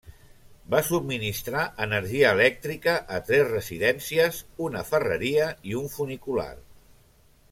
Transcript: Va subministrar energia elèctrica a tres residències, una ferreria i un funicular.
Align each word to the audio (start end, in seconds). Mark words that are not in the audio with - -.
Va 0.73 0.79
subministrar 0.85 1.65
energia 1.85 2.31
elèctrica 2.37 2.95
a 3.17 3.21
tres 3.27 3.45
residències, 3.51 4.39
una 4.69 4.83
ferreria 4.91 5.51
i 5.73 5.77
un 5.83 5.93
funicular. 5.99 6.49